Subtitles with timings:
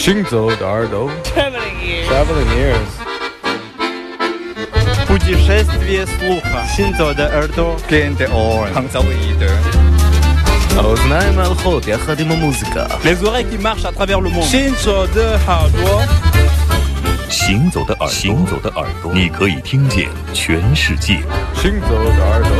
[0.00, 2.08] 行走的耳朵 Traveling ears.
[2.08, 2.92] Traveling ears
[5.06, 6.66] Путешествие слуха.
[6.76, 7.76] Синзо de耳朵.
[7.88, 8.72] Gente oren.
[8.74, 9.50] Hanzaoide.
[10.76, 14.42] האוזניים ההולכות יחד עם המוזיקה Les oreilles qui marchent à travers le monde.
[14.42, 16.02] 行走的耳朵。
[17.30, 21.20] 行走的耳朵，行走的耳朵，你可以听见全世界。
[21.54, 22.50] 行走的耳朵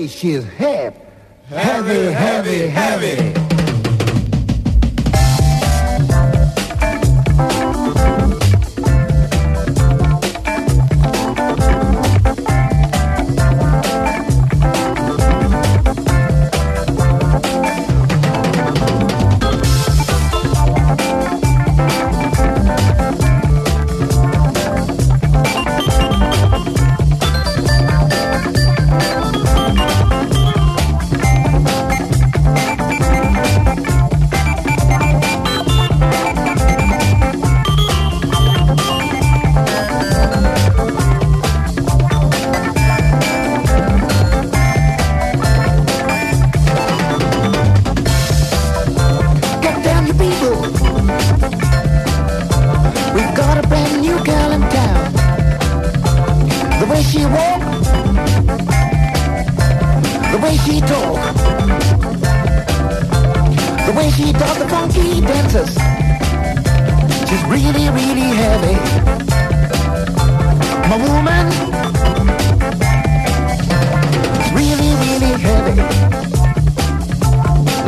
[0.00, 0.94] Hey, she's hip.
[1.48, 3.34] Heavy, heavy, heavy.
[3.34, 3.59] Get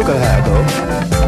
[0.03, 1.22] कर है तो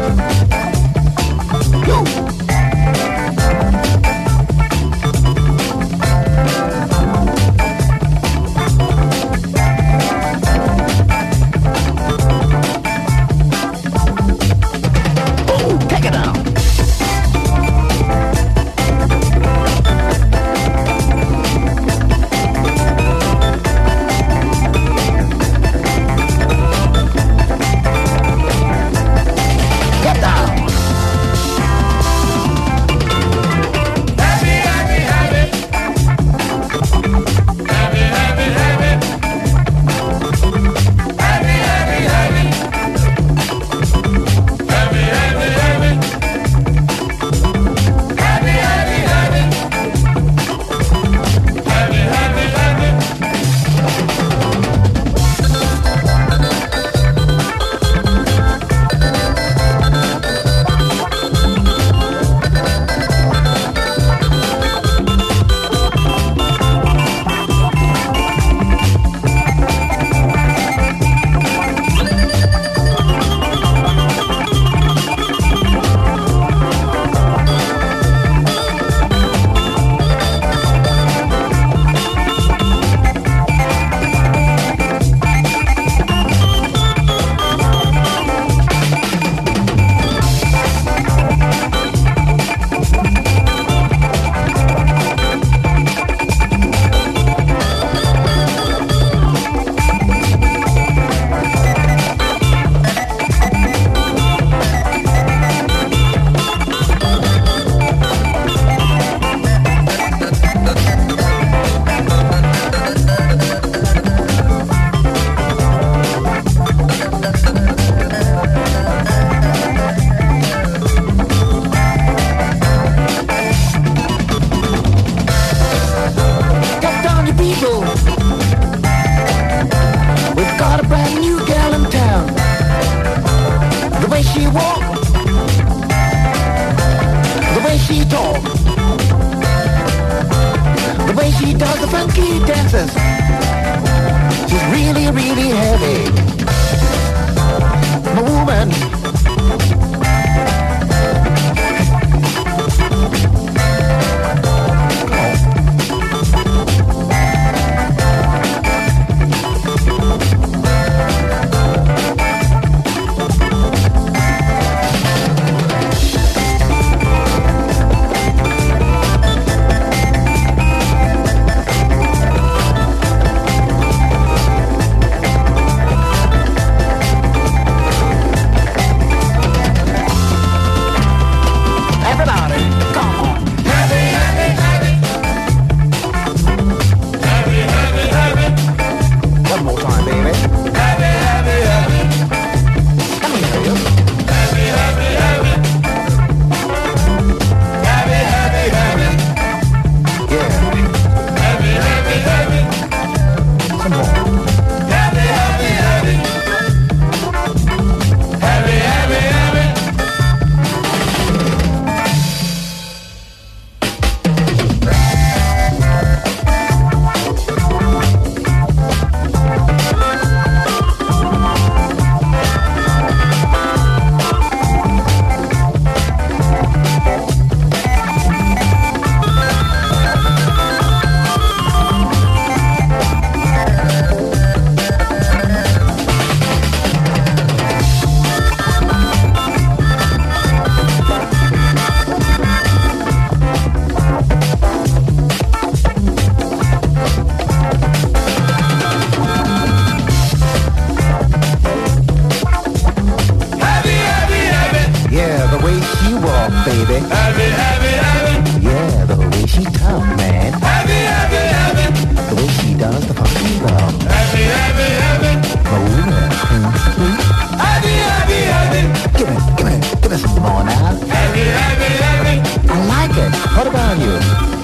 [256.09, 256.99] you walk, baby.
[257.09, 258.61] Happy, happy, happy.
[258.61, 260.53] Yeah, the way she talk, man.
[260.53, 261.87] Happy, happy, happy.
[262.29, 264.01] The way she does the funky bump.
[264.03, 265.33] Happy, happy, happy.
[265.65, 266.65] Oh, yeah, queen,
[266.95, 267.15] queen.
[267.57, 268.81] Happy, happy, happy.
[269.17, 270.93] Give it, give it, give it some more now.
[271.15, 272.35] Happy, happy, happy.
[272.69, 273.31] I like it.
[273.55, 274.54] What about you?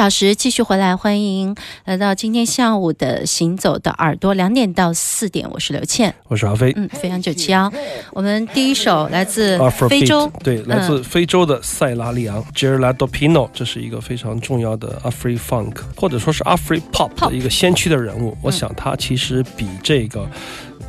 [0.00, 1.54] 小时继续回来，欢迎
[1.84, 6.72] 来到今天下午的行走的耳朵，两点到四点，我是刘倩，我是阿飞。
[6.74, 7.70] 嗯，飞扬九七幺，
[8.12, 9.58] 我们第一首来自
[9.90, 18.34] 非洲，对，来自非洲的塞拉利昂 Gerardo Pino，这是一个非常重要的 Afri Funk 或者说是 Afri Pop 的一个先驱的人物。
[18.40, 20.26] 我想他其实比这个。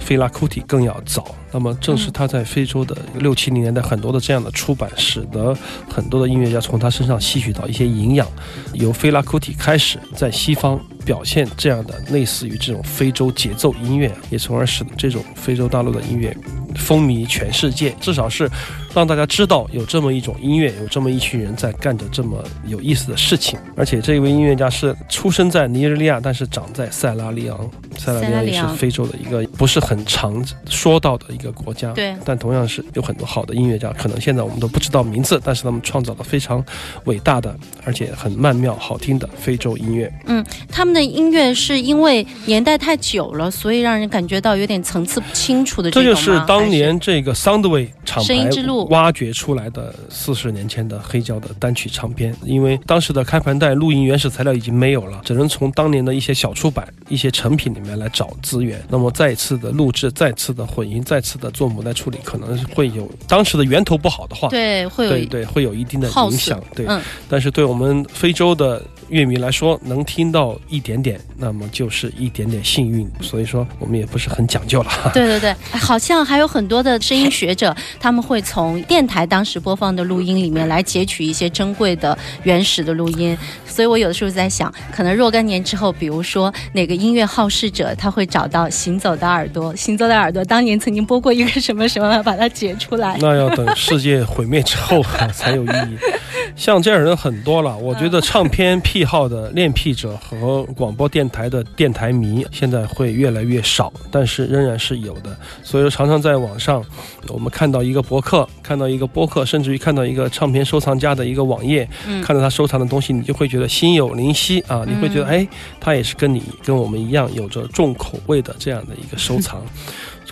[0.01, 5.55] 菲拉库蒂更要早，那么正是他在非洲的六七零年代很多的这样的出版，使得
[5.89, 8.27] 很多的音乐家从他身上吸取到一些营养。
[8.73, 16.35] 由菲拉库蒂开始在西方表现这样的类似于这种非洲节奏音乐，也从而使得这种非洲大陆的音乐
[16.75, 17.95] 风靡全世界。
[18.01, 18.49] 至少是
[18.93, 23.57] 让大家知道有这么一种音乐，有这么一群人在干着这么有意思的事情。
[23.75, 27.69] 而且这一位音乐家是出生在尼日利亚，但是长在塞拉利昂。
[27.97, 36.63] 塞拉利昂也是非洲的一个不是很常说到的一个国家，对，但同样是有很多好的音乐家，可能现在我们都不知道名字，但是他们创造了非常
[37.05, 37.55] 伟大的，
[37.85, 40.11] 而且很曼妙好听的非洲音乐。
[40.25, 58.81] 嗯，他们的音乐是因为年代太久了，所以让人感觉到有点层次不清楚的这种就是当年这个 Soundway 厂声音牌之路挖掘出来的四十年前的黑胶的单曲唱片，因为当时的开盘带录音原始材料已经没有了，只能从当年的一些小出版、一些成品里面来找资源。
[58.89, 66.61] 那么再次的录制、再次的混音、再次的做母带处理，可能会有当时的源头不好的话，对会有对对会有一定的影响。
[66.75, 68.81] 对，嗯但是对我们非洲的
[69.11, 73.05] 乐迷来说，能听到一点点，那么就是一点点幸运。
[73.19, 74.89] 所以说，我们也不是很讲究了。
[75.13, 83.37] 对对对，好像还有很多的声音学者，他们会从电台当时播放的录音里面来截取一些珍贵的原始的录音。
[83.67, 93.17] 所以我有的时候在想，可能若干年之后，比如说哪个音乐好事者，他会找到《行走的耳朵》，《行走的耳朵》当年曾经播过一个什么什么，把它截出来。
[93.19, 95.03] 那要等世界毁灭之后
[95.35, 95.97] 才有意义。
[96.55, 105.35] 像这样人很多了，我觉得唱片癖好的恋癖者和广播电台的电台迷现在会越来越少，但是仍然是有的。
[105.63, 106.83] 所以说，常常在网上，
[107.27, 115.47] 我们看到一个博客，看到一个播客，甚至于看到一个唱片收藏家的一个网页，嗯看到他收藏的东西，你就会觉得心有灵犀啊，你会觉得哎，
[115.79, 119.61] 他也是跟你跟我们一样有着重口味的这样的一个收藏。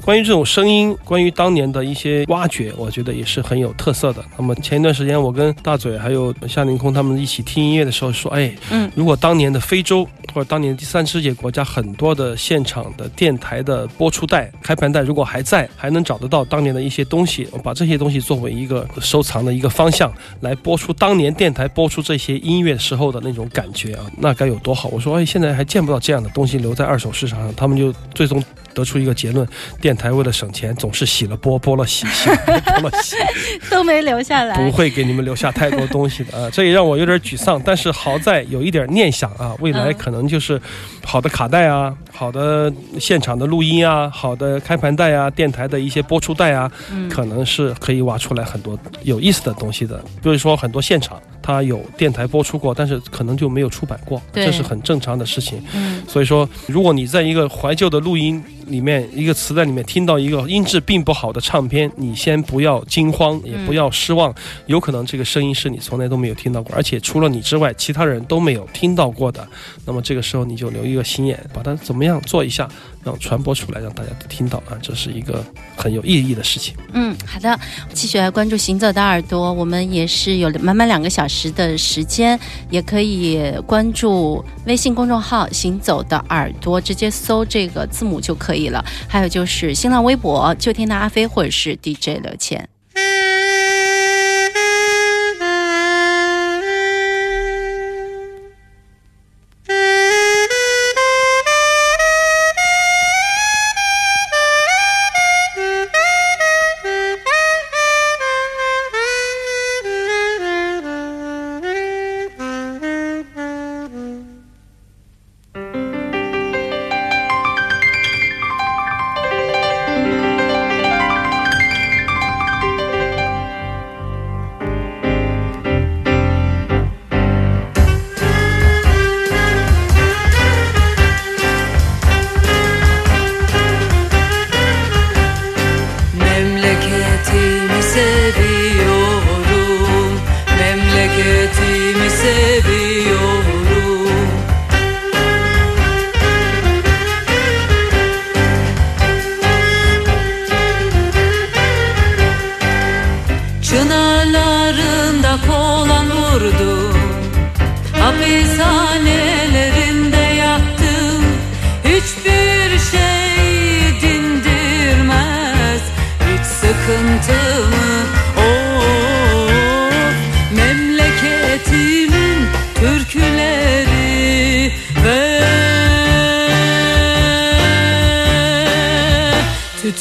[0.09, 4.25] 关于这种声音，关于当年的一些挖掘，我觉得也是很有特色的。
[4.39, 24.89] 那么前一段时间，我跟大嘴还有夏凌空他们一起听音乐的时候说，哎，嗯，如果当年的非洲或者当年第三世界国家很多的现场的电台的播出带、开盘带，如果还在，还能找得到当年的一些东西，我把这些东西作为一个收藏的一个方向来播出当年电台播出这些音乐时候的那种感觉啊，那该有多好！
[24.89, 28.43] 我说，哎，现在还见不到这样的东西留在二手市场上，他们就最终
[28.79, 29.47] 得出一个结论：
[29.81, 33.15] 电台为了省钱，总是洗了播，播了洗，洗了播，播了洗，
[33.69, 34.55] 都没留下来。
[34.63, 36.49] 不会给你们留下太多东西的啊！
[36.49, 40.59] 这也让我有点沮丧，但是好在有一点念想啊，未来嗯可能就是
[41.03, 49.97] 好的卡带啊，好的现场的录音啊，好的开盘带啊，电台的一些播出带啊，嗯可能是可以挖出来很多有意思的东西的。
[50.21, 55.61] 比如说很多现场它有电台播出过，但是可能就没有出版过，这是很正常的事情。
[55.73, 64.33] 嗯所以说，如果你在一个怀旧的录音里面，一个磁带里面听到一个音质并不好的唱片，你先不要惊慌，也不要失望，
[64.67, 69.47] 有可能这个声音是你从来都没有听到过，而且除了你之外，其他人都没有听到过的。
[69.85, 72.69] 那么这个时候你就留一个心眼，把它怎么样做一下，
[73.03, 75.43] 让传播出来，让大家都听到啊，这是一个
[75.75, 76.75] 很有意义的事情。
[76.93, 77.59] 嗯，好的，
[77.93, 88.83] 继续来关注行走的耳朵，我们也是有满满两个小时的时间，也可以关注微信公众号“行走的耳朵”，直接搜这个字母就可以了。
[89.07, 92.68] 还有就是新浪微博“就听到阿飞”或者是 DJ 刘谦。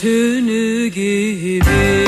[0.01, 2.07] Tütünü gibi.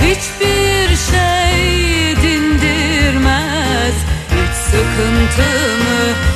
[0.00, 3.94] Hiçbir şey dindirmez
[4.30, 6.35] hiç sıkıntımı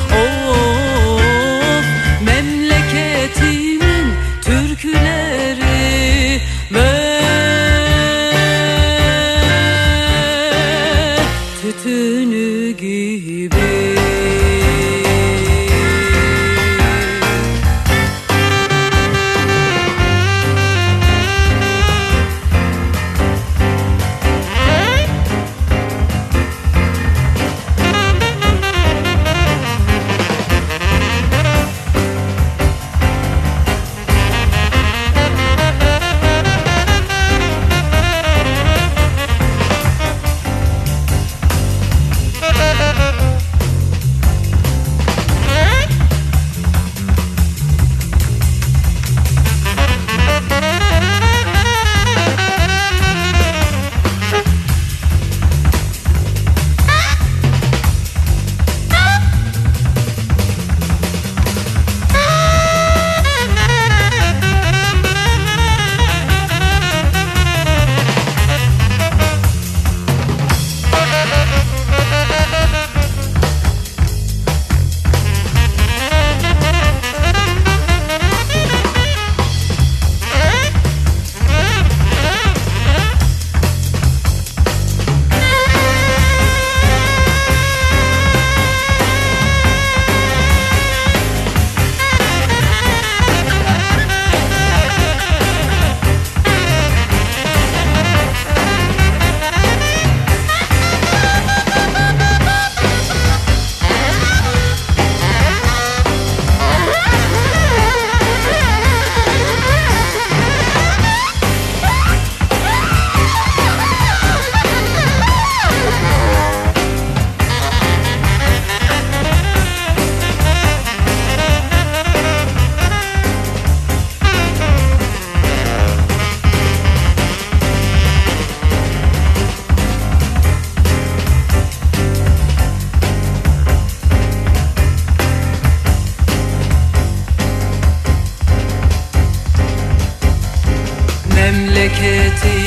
[141.97, 142.60] kitty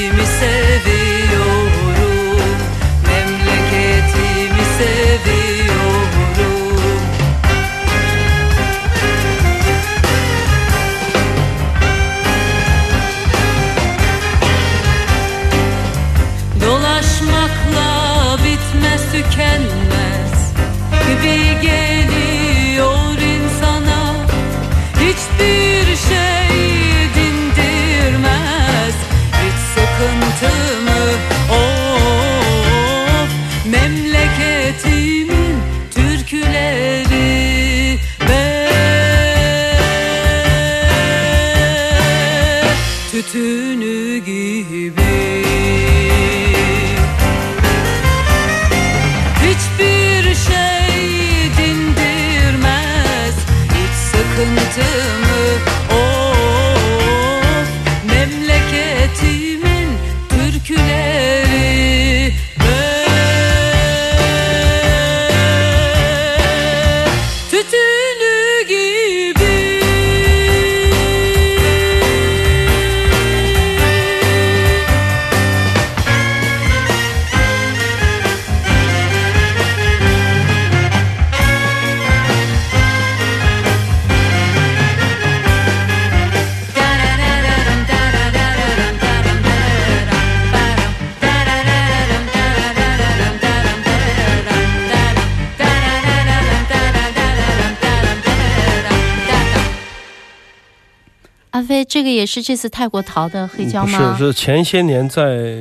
[101.54, 104.16] 阿飞，这个也是这次泰国淘的黑胶不吗？
[104.18, 105.56] 是，是前些年在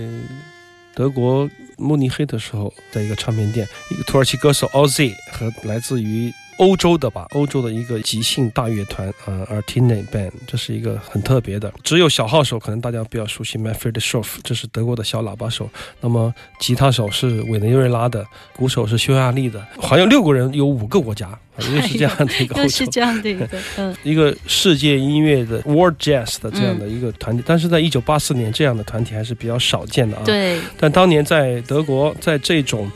[0.95, 1.47] 德国
[1.77, 6.33] 慕尼黑的时候，在一个唱片店，一个土耳其歌手 Ozzy 和来自于
[6.63, 11.71] 欧欧洲的吧，欧洲的一个即兴大乐团呃 a r t i n a Band，这是一个很特别的。
[11.83, 15.69] 只有小号手可能大家比较熟悉 Manfred Schof，这是德国的小喇叭手。
[16.01, 30.23] 那么吉他手是委内瑞拉的，鼓手是匈牙利的，好像六个人有五个国家，又是这样的一个 是这样的一个， 嗯，一个世界音乐的 World Jazz 的这样的一个团体，但是在一九八四年这样的团体还是比较少见的啊。。
[30.25, 32.91] 对，但当年在德国，在这种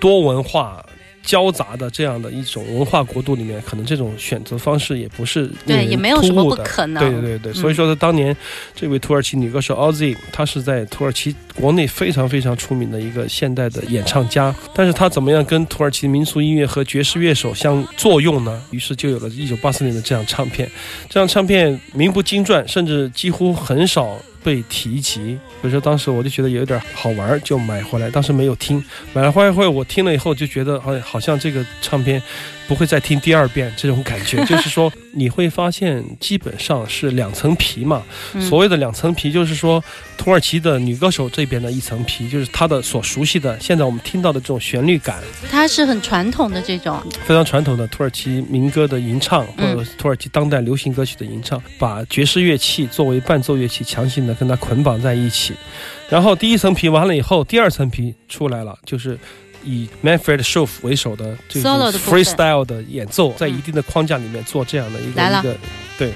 [0.00, 0.84] 多文化
[1.22, 8.36] 交杂的这样的一种文化国度里面，可能这种选择方式也不是令对人也没有什么突兀的不可能对对对对，嗯所以说，当年
[8.74, 14.54] 这位土耳其女歌手 Ozzy，她是在土耳其国内非常非常出名的一个现代的演唱家。
[14.74, 18.62] 但是她怎么样跟土耳其民俗音乐和爵士乐手相作用呢？
[18.70, 20.68] 于是就有了一九八四年的这张唱片。
[21.08, 25.38] 这张唱片名不经传，甚至几乎很少被提及。
[25.60, 28.10] 所以说当时我就觉得有点好玩，就买回来。
[28.10, 32.22] 当时没有听，买了回来后我听了以后就觉得，好好像这个唱片
[32.70, 34.36] 不会再听第二遍这种感觉。
[34.46, 38.00] 就是说你会发现，基本上是两层皮嘛。
[38.32, 39.82] 嗯所谓的两层皮，就是说
[40.16, 45.20] 土耳其的女歌手这边的一层皮，就是她的所熟悉的，现在我们听到的这种旋律感。
[45.50, 55.54] 它是很传统的这种，非常传统的土耳其民歌的吟唱，或嗯者土耳其当代流行歌曲的吟唱，把爵士乐器作为伴奏乐器，强行的跟它捆绑在一起。
[56.08, 59.18] 然后第一层皮完了以后，第二层皮出来了，就是
[59.64, 62.24] 以 Manfred Schof 为首的这种 Solo 的部分。
[62.24, 65.56] freestyle 的演奏，在一定的框架里面做这样的一个一个
[65.98, 66.12] 对。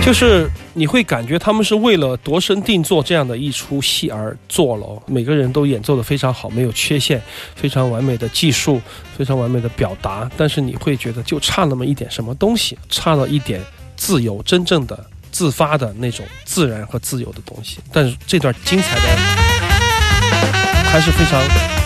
[0.00, 7.20] 就是你会感觉他们是为了度身定做这样的一出戏而做了哦，每个人都演奏的非常好，没有缺陷，
[7.54, 8.80] 非常完美的技术，
[9.18, 13.60] 非常完美的表达，但是你会觉得就差那么一点什么东西，差了一点
[13.98, 14.98] 自由，真正的
[15.38, 17.78] 自发的那种自然和自由的东西。
[17.92, 19.02] 但是这段精彩的
[20.90, 21.40] 还是非常，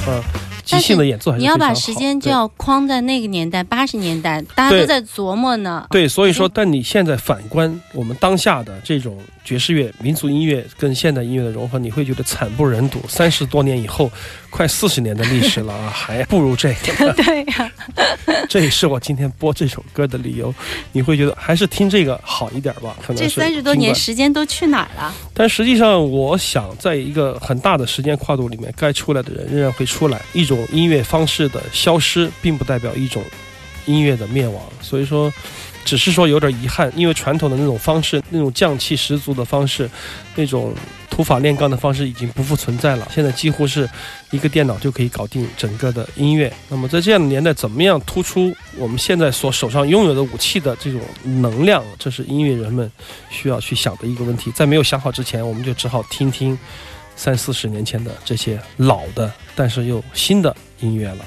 [0.08, 0.22] 嗯，
[0.78, 5.86] 即兴的演奏还是你要把时间就要框在那个年代，八十年代，大家都在琢磨呢。
[5.90, 13.00] 对，所以说，嗯但你现在反观我们当下的这种爵士乐、民族音乐跟现代音乐的融合，你会觉得惨不忍睹。
[13.08, 14.10] 三十多年以后，
[14.50, 17.12] 快四十年的历史了啊， 还不如这个。
[17.22, 17.72] 对呀、
[18.48, 20.54] 这也是我今天播这首歌的理由。
[20.92, 22.94] 你会觉得还是听这个好一点吧？
[23.00, 25.12] 可能这是三十多年时间都去哪儿了？
[25.34, 30.20] 但实际上，我想在一个很大的时间跨度里面，该出来的人仍然会出来。
[30.32, 33.22] 一种音乐方式的消失，并不代表一种
[33.86, 34.62] 音乐的灭亡。
[34.80, 35.32] 所以说，
[35.84, 39.90] 只是说有点遗憾，因为传统的那种方式，那种匠气十足的方式，
[40.36, 40.74] 那种
[41.10, 43.06] 土法炼钢的方式已经不复存在了。
[43.14, 43.88] 现在几乎是
[44.30, 46.50] 一个电脑就可以搞定整个的音乐。
[46.68, 51.84] 那么在这样的年代，怎么样突出我们现在所手上拥有的武器的这种能量？
[51.98, 52.90] 这是音乐人们
[53.28, 54.50] 需要去想的一个问题。
[54.52, 56.58] 在没有想好之前，我们就只好听听
[57.16, 61.24] 三四十年前的这些老的，但是又新的音乐了。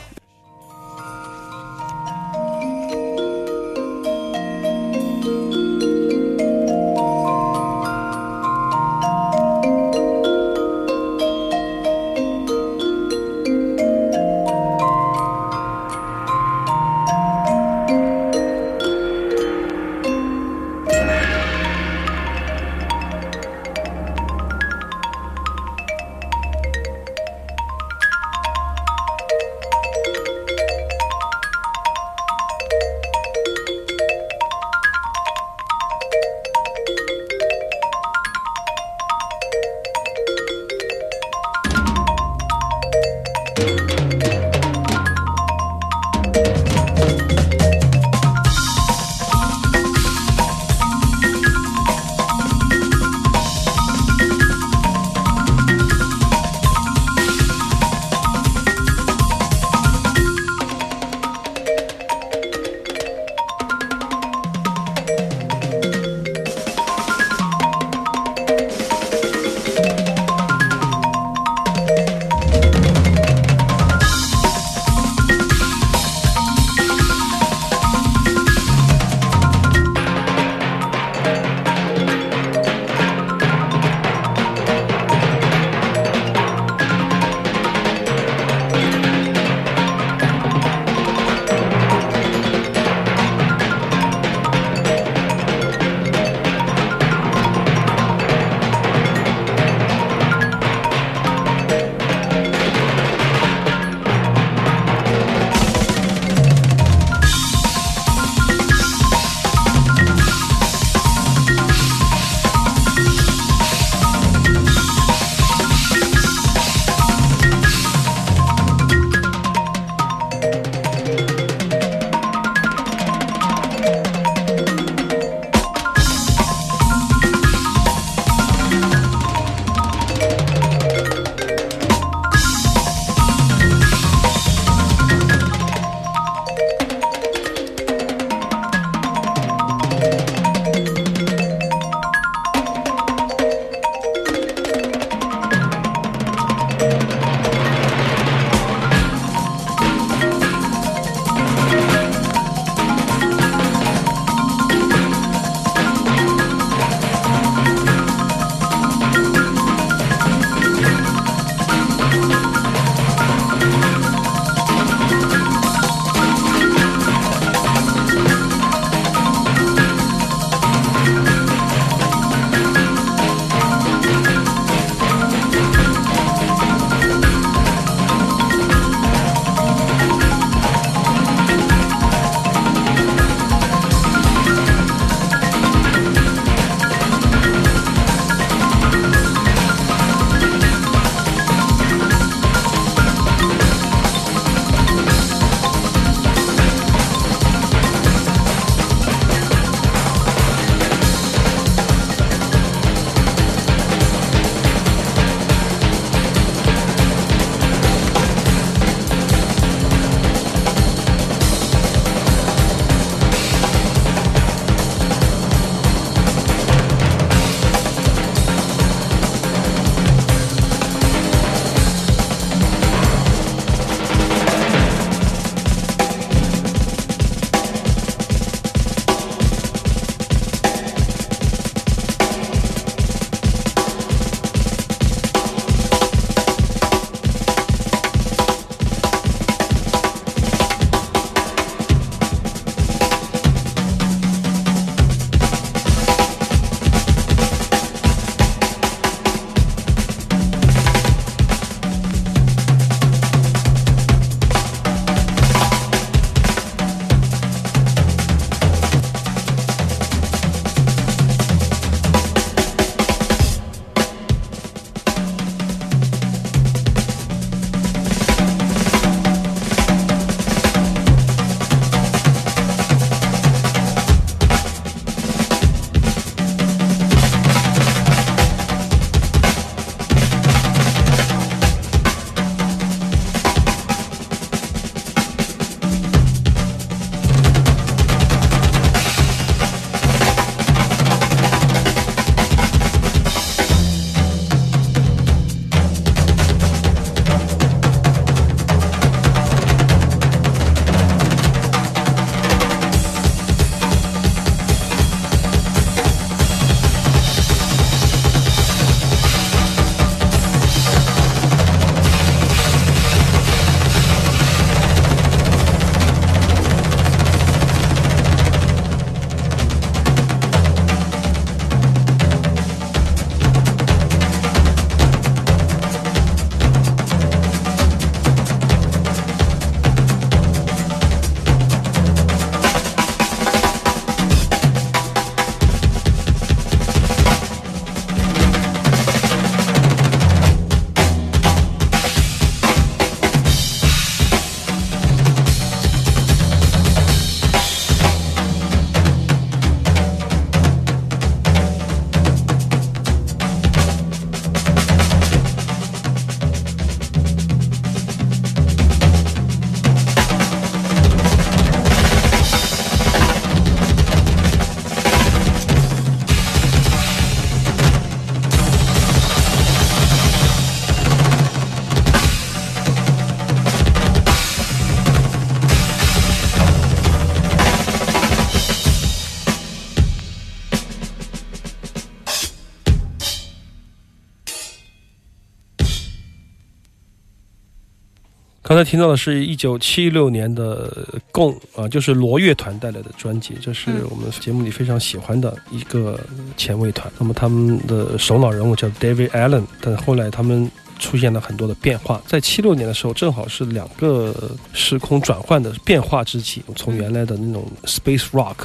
[388.76, 396.20] 刚才听到的是一九七六年的共啊，就是罗乐团带来的专辑，这是我们节目里非常喜欢的一个
[396.58, 397.10] 前卫团。
[397.18, 400.70] 那么他们的首脑人物叫 David Allen，但后来他们。
[400.98, 404.34] 出现了很多的变化，在七六年的时候，正好是两个
[404.72, 408.56] 时空转换的变化之际，从原来的那种 space rock，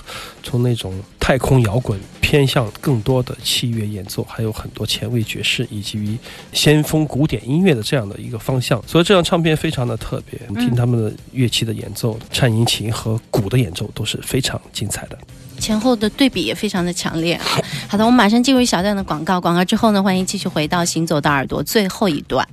[0.40, 6.16] 从那种太空摇滚偏向更多的器乐演奏，还有很多前卫爵士以及于
[6.52, 8.82] 先锋古典音乐的这样的一个方向。
[8.86, 15.18] 所以这张唱片非常的特别，听他们的乐器的演奏，颤音琴和鼓的演奏都是非常精彩的。
[15.58, 17.38] 前后的对比也非常的强烈。
[17.86, 22.48] 好的，我们马上进入一小段的广告，广告之后呢，欢迎继续回到《行走的耳朵》最后一段。